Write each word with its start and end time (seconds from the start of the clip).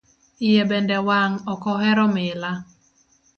Iye 0.47 0.61
bende 0.69 0.97
wang' 1.07 1.37
ok 1.53 1.63
ohero 1.73 2.05
mila. 2.15 2.51